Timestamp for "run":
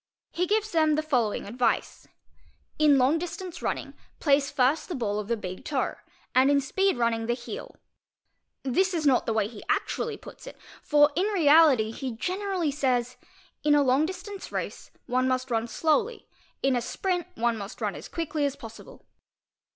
15.51-15.67, 17.79-17.93